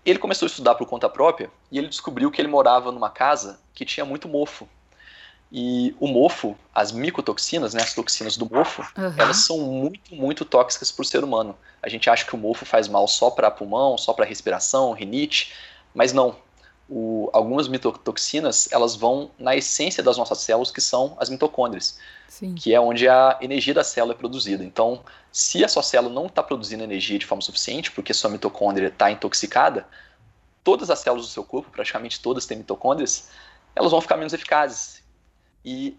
[0.06, 3.60] Ele começou a estudar por conta própria e ele descobriu que ele morava numa casa
[3.74, 4.68] que tinha muito mofo.
[5.50, 9.14] E o mofo, as micotoxinas, né, as toxinas do mofo, uhum.
[9.18, 11.56] elas são muito, muito tóxicas para o ser humano.
[11.82, 15.54] A gente acha que o mofo faz mal só para pulmão, só para respiração, rinite,
[15.94, 16.36] mas não
[16.90, 22.56] o, algumas mitotoxinas elas vão na essência das nossas células, que são as mitocôndrias, Sim.
[22.56, 24.64] que é onde a energia da célula é produzida.
[24.64, 28.88] Então, se a sua célula não está produzindo energia de forma suficiente, porque sua mitocôndria
[28.88, 29.88] está intoxicada,
[30.64, 33.30] todas as células do seu corpo, praticamente todas têm mitocôndrias,
[33.76, 35.02] elas vão ficar menos eficazes.
[35.66, 35.98] E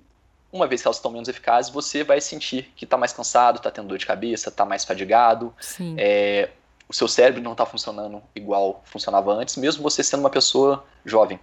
[0.53, 3.71] uma vez que elas estão menos eficazes, você vai sentir que está mais cansado, está
[3.71, 5.53] tendo dor de cabeça, está mais fadigado,
[5.99, 6.51] é,
[6.89, 11.41] o seu cérebro não está funcionando igual funcionava antes, mesmo você sendo uma pessoa jovem.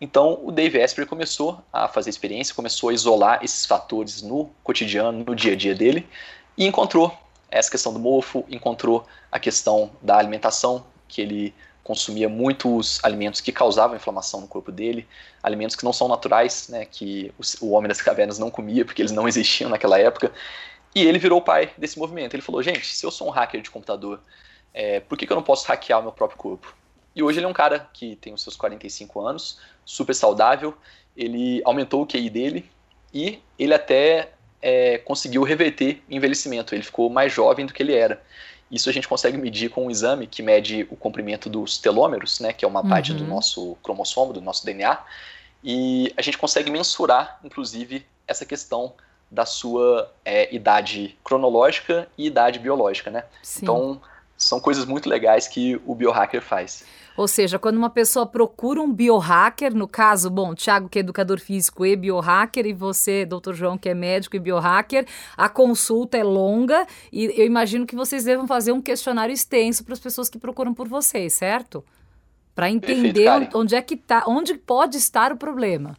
[0.00, 5.24] Então, o Dave Asprey começou a fazer experiência, começou a isolar esses fatores no cotidiano,
[5.24, 6.08] no dia a dia dele,
[6.56, 7.16] e encontrou
[7.50, 13.52] essa questão do mofo, encontrou a questão da alimentação, que ele consumia muitos alimentos que
[13.52, 15.06] causavam inflamação no corpo dele,
[15.42, 19.12] alimentos que não são naturais, né, que o homem das cavernas não comia, porque eles
[19.12, 20.32] não existiam naquela época,
[20.94, 22.34] e ele virou o pai desse movimento.
[22.34, 24.20] Ele falou, gente, se eu sou um hacker de computador
[24.74, 26.74] é, por que, que eu não posso hackear o meu próprio corpo?
[27.14, 30.74] E hoje ele é um cara que tem os seus 45 anos, super saudável,
[31.16, 32.68] ele aumentou o QI dele
[33.12, 37.94] e ele até é, conseguiu reverter o envelhecimento, ele ficou mais jovem do que ele
[37.94, 38.20] era.
[38.70, 42.52] Isso a gente consegue medir com um exame que mede o comprimento dos telômeros, né,
[42.52, 42.88] que é uma uhum.
[42.88, 44.98] parte do nosso cromossomo, do nosso DNA,
[45.62, 48.92] e a gente consegue mensurar, inclusive, essa questão
[49.30, 53.24] da sua é, idade cronológica e idade biológica, né?
[53.42, 53.60] Sim.
[53.62, 54.00] Então,
[54.44, 56.84] são coisas muito legais que o biohacker faz.
[57.16, 61.38] Ou seja, quando uma pessoa procura um biohacker, no caso, bom, Thiago que é educador
[61.38, 66.24] físico e biohacker, e você, doutor João, que é médico e biohacker, a consulta é
[66.24, 70.38] longa e eu imagino que vocês devam fazer um questionário extenso para as pessoas que
[70.38, 71.84] procuram por vocês, certo?
[72.52, 75.96] Para entender Perfeito, onde é que tá, onde pode estar o problema.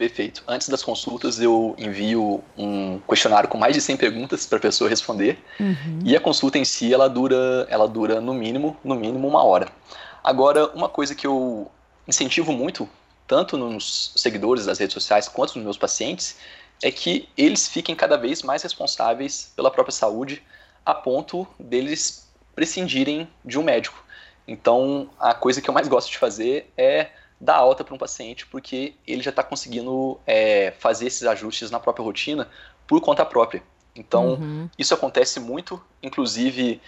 [0.00, 0.42] Perfeito.
[0.48, 4.88] Antes das consultas, eu envio um questionário com mais de 100 perguntas para a pessoa
[4.88, 5.38] responder.
[5.60, 5.98] Uhum.
[6.02, 9.68] E a consulta em si, ela dura, ela dura no mínimo, no mínimo uma hora.
[10.24, 11.70] Agora, uma coisa que eu
[12.08, 12.88] incentivo muito,
[13.26, 16.38] tanto nos seguidores das redes sociais quanto nos meus pacientes,
[16.82, 20.42] é que eles fiquem cada vez mais responsáveis pela própria saúde,
[20.82, 24.02] a ponto deles prescindirem de um médico.
[24.48, 27.10] Então, a coisa que eu mais gosto de fazer é
[27.40, 31.80] dar alta para um paciente, porque ele já está conseguindo é, fazer esses ajustes na
[31.80, 32.48] própria rotina
[32.86, 33.62] por conta própria.
[33.96, 34.68] Então, uhum.
[34.78, 36.80] isso acontece muito, inclusive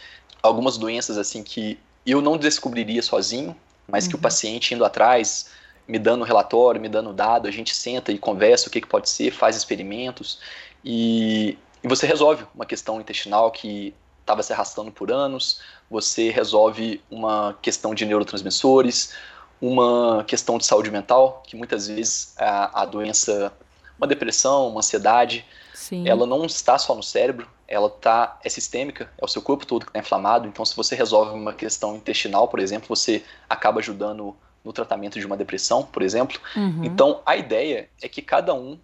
[0.43, 3.57] algumas doenças assim que eu não descobriria sozinho,
[3.89, 4.11] mas uhum.
[4.11, 4.23] que o uhum.
[4.23, 5.51] paciente indo atrás,
[5.89, 9.09] me dando relatório, me dando dado, a gente senta e conversa o que, que pode
[9.09, 10.39] ser, faz experimentos
[10.85, 17.03] e, e você resolve uma questão intestinal que estava se arrastando por anos, você resolve
[17.11, 19.15] uma questão de neurotransmissores,
[19.63, 23.53] uma questão de saúde mental, que muitas vezes a, a doença,
[23.97, 26.09] uma depressão, uma ansiedade, Sim.
[26.09, 29.85] ela não está só no cérebro, ela tá, é sistêmica, é o seu corpo todo
[29.85, 30.49] que está inflamado.
[30.49, 35.25] Então, se você resolve uma questão intestinal, por exemplo, você acaba ajudando no tratamento de
[35.25, 36.41] uma depressão, por exemplo.
[36.57, 36.85] Uhum.
[36.85, 38.77] Então, a ideia é que cada um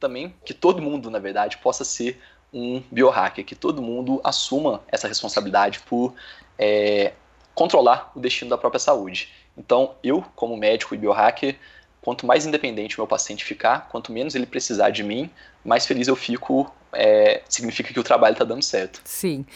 [0.00, 2.20] também, que todo mundo, na verdade, possa ser
[2.52, 6.12] um biohacker, que todo mundo assuma essa responsabilidade por
[6.58, 7.12] é,
[7.54, 9.32] controlar o destino da própria saúde.
[9.56, 11.56] Então, eu, como médico e biohacker,
[12.00, 15.30] quanto mais independente o meu paciente ficar, quanto menos ele precisar de mim,
[15.64, 19.00] mais feliz eu fico, é, significa que o trabalho está dando certo.
[19.04, 19.46] Sim.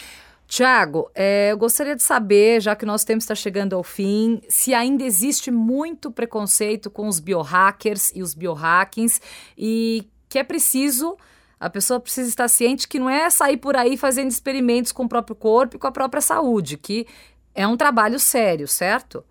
[0.46, 4.40] Tiago, é, eu gostaria de saber, já que o nosso tempo está chegando ao fim,
[4.48, 9.20] se ainda existe muito preconceito com os biohackers e os biohackings
[9.58, 11.18] e que é preciso,
[11.60, 15.08] a pessoa precisa estar ciente que não é sair por aí fazendo experimentos com o
[15.08, 17.06] próprio corpo e com a própria saúde, que
[17.54, 19.22] é um trabalho sério, certo?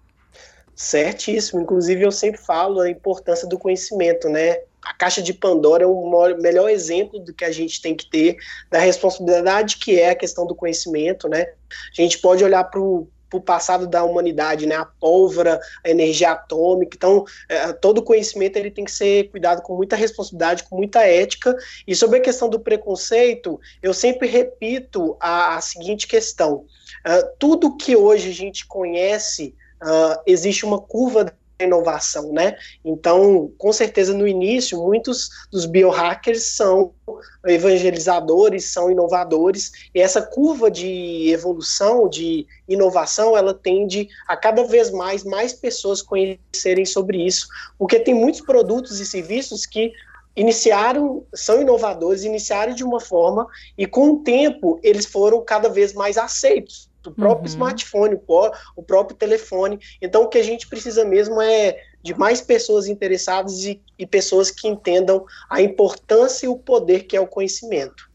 [0.78, 1.60] Certíssimo.
[1.60, 4.60] Inclusive, eu sempre falo a importância do conhecimento, né?
[4.84, 8.38] A caixa de Pandora é o melhor exemplo do que a gente tem que ter,
[8.70, 11.42] da responsabilidade que é a questão do conhecimento, né?
[11.42, 13.10] A gente pode olhar para o
[13.44, 14.76] passado da humanidade, né?
[14.76, 16.96] A pólvora, a energia atômica.
[16.96, 21.58] Então, é, todo conhecimento ele tem que ser cuidado com muita responsabilidade, com muita ética.
[21.88, 27.76] E sobre a questão do preconceito, eu sempre repito a, a seguinte questão: uh, tudo
[27.76, 32.56] que hoje a gente conhece uh, existe uma curva de inovação, né?
[32.86, 36.94] Então, com certeza, no início, muitos dos biohackers são
[37.46, 44.92] evangelizadores, são inovadores, e essa curva de evolução, de inovação, ela tende a cada vez
[44.92, 47.48] mais, mais pessoas conhecerem sobre isso,
[47.78, 49.92] porque tem muitos produtos e serviços que
[50.36, 55.94] iniciaram, são inovadores, iniciaram de uma forma, e com o tempo eles foram cada vez
[55.94, 57.54] mais aceitos do próprio uhum.
[57.54, 58.20] smartphone,
[58.76, 59.80] o próprio telefone.
[60.02, 64.52] Então, o que a gente precisa mesmo é de mais pessoas interessadas e, e pessoas
[64.52, 68.07] que entendam a importância e o poder que é o conhecimento.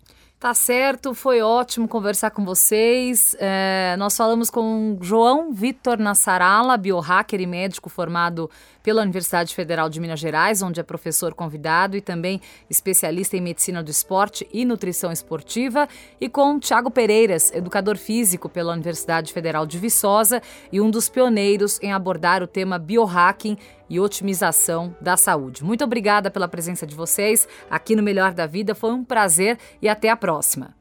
[0.43, 3.37] Tá certo, foi ótimo conversar com vocês.
[3.39, 8.51] É, nós falamos com João Vitor Nassarala, biohacker e médico formado
[8.83, 13.85] pela Universidade Federal de Minas Gerais, onde é professor convidado e também especialista em medicina
[13.85, 15.89] do esporte e nutrição esportiva,
[16.21, 21.79] e com Tiago Pereiras, educador físico pela Universidade Federal de Viçosa e um dos pioneiros
[21.81, 23.57] em abordar o tema biohacking
[23.93, 25.63] e otimização da saúde.
[25.63, 28.75] Muito obrigada pela presença de vocês aqui no Melhor da Vida.
[28.75, 30.75] Foi um prazer e até a próxima.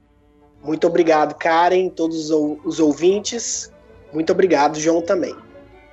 [0.64, 3.70] Muito obrigado, Karen, todos os ouvintes.
[4.14, 5.36] Muito obrigado, João, também.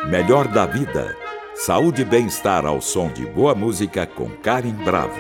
[0.08, 1.18] Melhor da Vida.
[1.56, 5.20] Saúde e bem-estar ao som de boa música com Karen Bravo.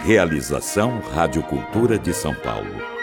[0.00, 2.95] Realização Rádio Cultura de São Paulo.